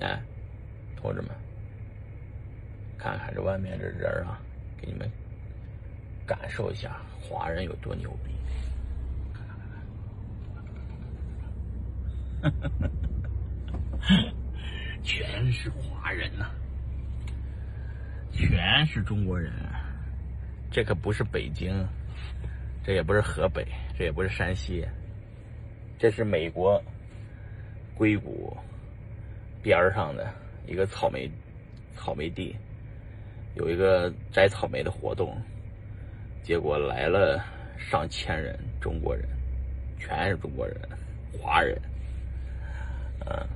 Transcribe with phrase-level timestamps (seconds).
[0.00, 0.20] 哎，
[0.96, 1.30] 同志们，
[2.98, 4.38] 看看这外面这人啊，
[4.76, 5.10] 给你们
[6.26, 8.32] 感受一下华人有多牛逼。
[15.02, 16.50] 全是华人呐、
[18.32, 19.52] 全是中国人。
[20.70, 21.86] 这可不是北京，
[22.84, 23.66] 这也不是河北，
[23.96, 24.86] 这也不是山西，
[25.98, 26.82] 这是美国
[27.94, 28.54] 硅谷
[29.66, 30.32] 边上的
[30.68, 31.28] 一个草莓
[31.96, 32.54] 草莓地，
[33.56, 35.36] 有一个摘草莓的活动，
[36.40, 37.44] 结果来了
[37.76, 39.26] 上千人中国人，
[39.98, 40.76] 全是中国人，
[41.32, 41.76] 华人。
[43.26, 43.46] 嗯，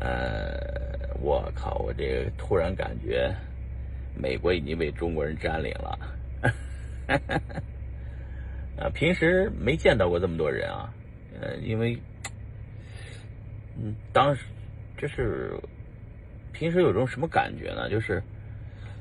[0.00, 1.76] 呃，我靠！
[1.76, 3.32] 我这个突然感觉，
[4.16, 5.96] 美国已经被中国人占领了。
[8.76, 10.92] 啊，平时没见到过这么多人啊，
[11.40, 11.96] 呃，因为，
[13.76, 14.46] 嗯，当时
[15.00, 15.54] 就是
[16.52, 17.88] 平时有种什么感觉呢？
[17.88, 18.22] 就是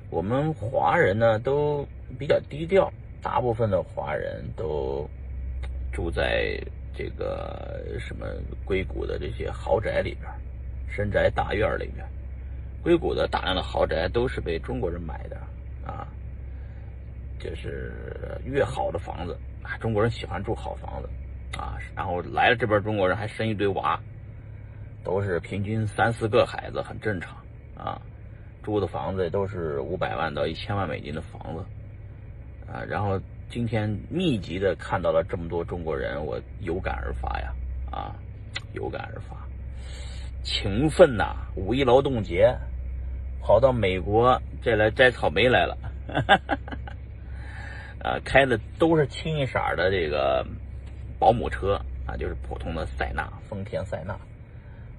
[0.10, 1.86] 我们华人呢都
[2.18, 5.10] 比较低调，大部分的华人都
[5.92, 6.60] 住在。
[6.92, 8.26] 这个什么
[8.66, 10.30] 硅谷的这些豪宅里边，
[10.90, 12.06] 深宅大院里边，
[12.84, 15.38] 硅谷的大量的豪宅都是被中国人买的
[15.86, 16.10] 啊。
[17.40, 17.94] 就是
[18.44, 21.08] 越好的房子啊，中国人喜欢住好房子
[21.58, 21.78] 啊。
[21.96, 23.98] 然后来了这边中国人还生一堆娃，
[25.04, 27.38] 都是平均三四个孩子，很正常
[27.76, 28.02] 啊。
[28.62, 31.66] 住的房子都是五百万到一千万美金的房子
[32.72, 33.20] 啊，然后。
[33.52, 37.52] 今天密集的看到了这么多中国人，我有感而发呀，
[37.90, 38.14] 啊，
[38.74, 39.36] 有感而发，
[40.44, 41.36] 勤奋呐！
[41.56, 42.56] 五一劳动节
[43.42, 45.76] 跑到美国这来摘草莓来了，
[48.06, 50.46] 啊，开的都是清一色的这个
[51.18, 51.74] 保姆车
[52.06, 54.16] 啊，就是普通的塞纳，丰田塞纳，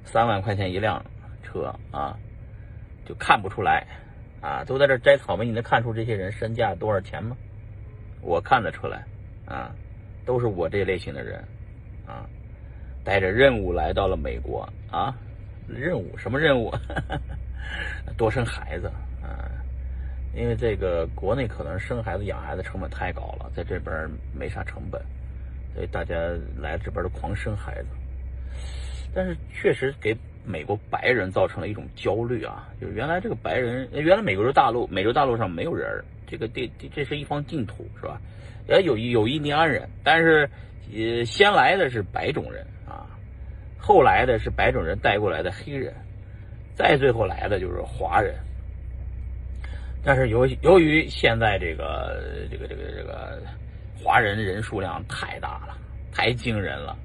[0.05, 1.05] 三万块钱一辆
[1.43, 2.17] 车啊，
[3.05, 3.87] 就看不出来
[4.41, 7.37] 啊，都在这摘草莓，你能看出这些人身价多少钱吗？
[8.23, 9.05] 我看得出来，
[9.47, 9.75] 啊，
[10.27, 11.43] 都是我这类型的人，
[12.07, 12.27] 啊，
[13.05, 15.15] 带着任务来到了美国啊，
[15.67, 16.71] 任务什么任务？
[18.17, 18.89] 多生孩子
[19.23, 19.49] 啊，
[20.35, 25.01] 因为这个国内可能生孩子养孩子成本太高了，在这边没啥成本，
[25.75, 26.15] 所以大家
[26.59, 27.89] 来这边都狂生孩子，
[29.15, 36.03] 但是确实给美国白人造成了一种焦虑啊，就是原来这个白人，原来美洲大陆，美洲大陆上没有人。
[36.27, 38.21] 这个地这是一方净土是吧？
[38.69, 40.49] 也有有印第安人，但是
[40.95, 43.05] 呃，先来的是白种人啊，
[43.77, 45.93] 后来的是白种人带过来的黑人，
[46.77, 48.35] 再最后来的就是华人。
[50.05, 53.43] 但是由由于现在这个这个这个这个
[54.01, 55.77] 华人人数量太大了，
[56.13, 56.97] 太惊人了，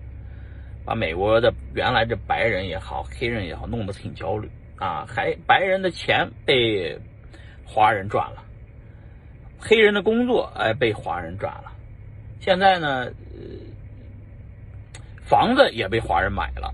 [0.85, 5.05] 把美国的原来这白人也好，黑人也好，弄得挺焦虑啊！
[5.07, 6.99] 还白人的钱被
[7.65, 8.43] 华人赚了。
[9.59, 11.71] 黑人的工作哎被华人赚了，
[12.39, 13.11] 现在呢，
[15.23, 16.71] 房子也被华人买了。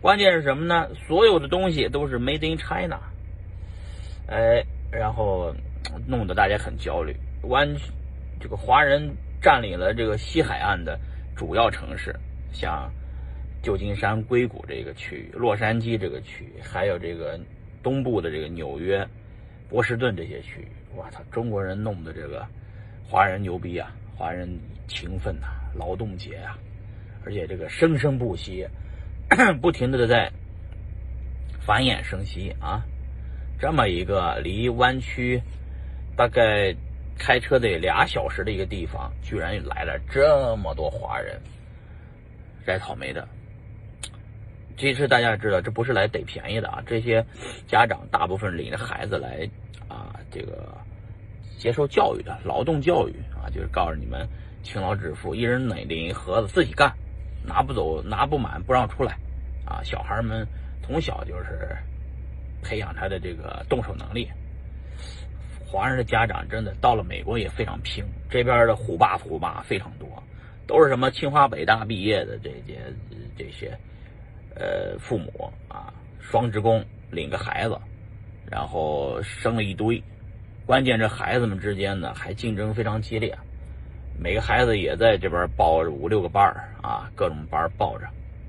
[0.00, 0.88] 关键是什么呢？
[1.08, 3.00] 所有的东西都是 Made in China，
[4.28, 5.52] 哎，然后
[6.06, 7.16] 弄得大家很焦虑。
[7.42, 7.68] 湾
[8.38, 10.98] 这个华人占领了这个西海岸的
[11.34, 12.14] 主要城市，
[12.52, 12.92] 像
[13.62, 17.38] 旧金山、硅谷这个区域、洛杉矶这个区域，还有这个
[17.82, 19.06] 东部的这个纽约、
[19.68, 20.68] 波士顿这些区域。
[20.94, 21.22] 我操！
[21.30, 22.46] 中国人弄的这个
[23.08, 24.48] 华人牛逼啊，华人
[24.86, 26.58] 勤奋呐，劳动节呀，
[27.24, 28.68] 而且这个生生不息，
[29.62, 30.30] 不停的在
[31.60, 32.84] 繁衍生息啊。
[33.58, 35.40] 这么一个离湾区
[36.16, 36.74] 大概
[37.16, 41.40] 开车得俩小时的一个地方，居然来了这么多华人
[42.66, 43.26] 摘草莓的。
[44.76, 47.24] 其实大家也知道，这不是来得便宜的啊，这些
[47.66, 49.48] 家长大部分领着孩子来。
[49.88, 50.74] 啊，这个
[51.58, 54.26] 接受教育的劳动教育啊，就是告诉你们
[54.62, 56.90] 勤劳致富，一人领领一盒子自己干，
[57.44, 59.18] 拿不走拿不满不让出来
[59.66, 59.82] 啊。
[59.84, 60.48] 小孩们
[60.82, 61.76] 从小就是
[62.62, 64.26] 培养他的这个动手能力。
[65.66, 70.08] 华人的家长真的到了美国也非常拼，这边的虎爸虎妈非常多，
[70.66, 72.92] 都是什么清华北大毕业的这些
[73.36, 73.76] 这些
[74.54, 77.78] 呃父母啊，双职工领个孩子。
[78.50, 80.02] 然后生了一堆，
[80.66, 83.34] 关键这孩子们之间呢还竞争非常激烈，
[84.18, 86.44] 每个孩子也在这边报五六个班
[86.82, 88.06] 啊，各种班报着，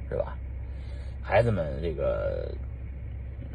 [0.09, 0.35] 是吧？
[1.21, 2.53] 孩子们这个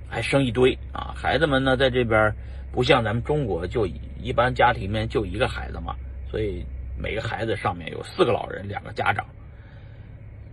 [0.08, 2.34] 还生一堆啊，孩子们呢在这边
[2.72, 3.86] 不像咱们中国就
[4.18, 5.94] 一般家庭里面就一个孩子嘛，
[6.30, 6.64] 所以
[6.98, 9.24] 每个孩子上面有四个老人，两个家长。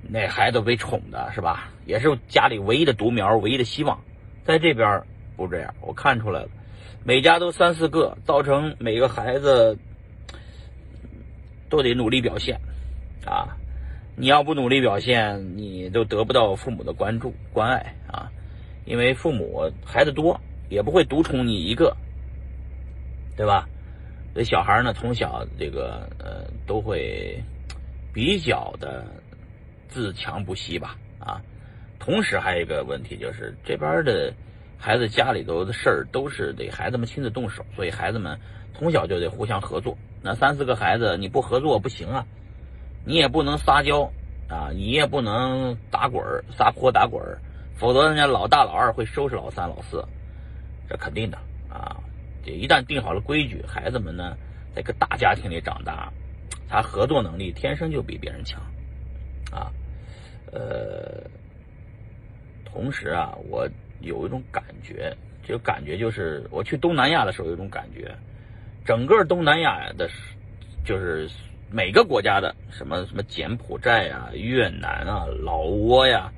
[0.08, 1.72] 那孩子被宠的是吧？
[1.86, 4.00] 也是家里唯一的独苗，唯一的希望。
[4.44, 5.02] 在这边
[5.36, 6.50] 不这样，我看出来了，
[7.04, 9.78] 每家都三四个，造成每个孩子
[11.70, 12.60] 都得努力表现
[13.26, 13.58] 啊！
[14.16, 18.32] 你要不努力表现，你都得不到父母的关注关爱啊！
[18.86, 20.40] 因为父母孩子多，
[20.70, 21.98] 也不会独宠你一个，
[23.36, 23.68] 对吧？
[24.36, 27.42] 这小孩呢，从小这个呃都会
[28.14, 29.06] 比较的
[29.88, 31.42] 自强不息吧啊！
[32.00, 34.34] 同时还有一个问题就是，这边的
[34.78, 38.38] 孩子家里头的事儿都是得孩子们亲自动手，所以孩子们
[38.78, 39.98] 从小就得互相合作。
[40.22, 42.26] 那三四个孩子你不合作不行啊，
[43.06, 44.12] 你也不能撒娇
[44.50, 47.40] 啊，你也不能打滚儿撒泼打滚儿，
[47.78, 50.04] 否则人家老大老二会收拾老三老四，
[50.90, 51.38] 这肯定的
[51.70, 51.96] 啊。
[52.52, 54.36] 一旦定好了规矩，孩子们呢
[54.76, 56.12] 在个大家庭里长大，
[56.68, 58.62] 他合作能力天生就比别人强
[59.52, 59.72] 啊，
[60.52, 61.24] 呃。
[62.66, 63.66] 同时啊，我
[64.02, 68.14] 有一种感觉，这个感觉就是我去东南亚的时候有一种感觉，
[68.84, 70.10] 整个东南亚的，
[70.84, 71.30] 就是
[71.72, 76.30] 每个国家的什么什么柬埔寨呀、越南啊、老挝呀、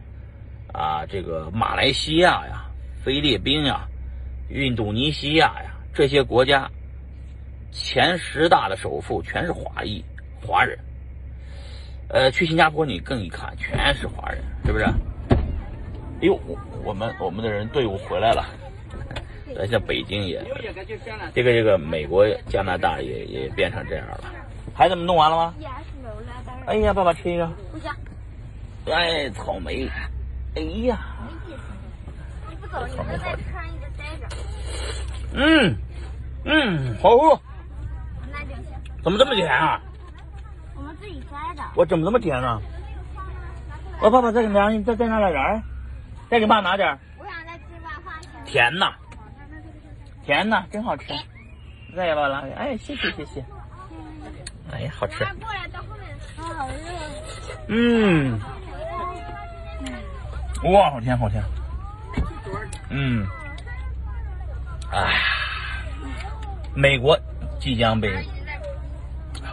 [0.72, 2.70] 啊这个马来西亚呀、
[3.04, 3.88] 菲律宾呀、
[4.52, 6.70] 印度尼西亚呀这些国家，
[7.72, 10.04] 前十大的首富全是华裔
[10.46, 10.78] 华人。
[12.10, 14.86] 呃，去新加坡你更一看，全是华人，是不是？
[14.86, 16.40] 哎呦，
[16.84, 18.46] 我们我们的人队伍回来了，
[19.56, 20.42] 咱，像北京也，
[21.34, 24.24] 这个这个美国、加拿大也也变成这样了。
[24.74, 25.54] 孩子们弄完了吗？
[26.66, 27.48] 哎呀，爸爸吃一个。
[27.72, 27.92] 不行。
[28.86, 29.90] 哎，草莓。
[30.56, 30.98] 哎呀。
[32.72, 33.44] 草莓好吃。
[35.38, 35.78] 嗯
[36.46, 37.40] 嗯，好喝。
[39.04, 39.80] 怎么这么甜啊？
[40.76, 41.64] 我们自己摘的。
[41.76, 42.60] 我怎么这么甜呢？
[44.02, 44.48] 我爸爸再给？
[44.48, 45.64] 你在在哪来人？
[46.30, 48.32] 再给爸拿点我想再吃碗花生。
[48.46, 48.94] 甜呐，
[50.26, 51.14] 甜呐，真好吃。
[51.96, 52.58] 再给爸拿点。
[52.58, 53.46] 哎，谢谢谢谢。
[54.72, 55.24] 哎呀，好吃。
[55.40, 56.18] 过来到后面。
[56.36, 56.76] 好热。
[57.68, 58.40] 嗯。
[60.64, 61.44] 哇，好甜好甜。
[62.90, 63.26] 嗯。
[64.92, 65.27] 哎。
[66.78, 67.20] 美国
[67.60, 68.24] 即将被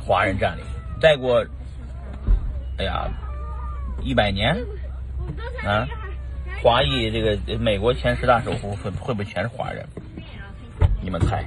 [0.07, 0.65] 华人占领，
[1.01, 1.43] 再过，
[2.77, 3.09] 哎呀，
[4.03, 4.55] 一百年，
[5.65, 5.89] 啊。
[6.63, 9.87] 华裔这个美国前十大首富会会不会全是华人？
[11.03, 11.45] 你们猜？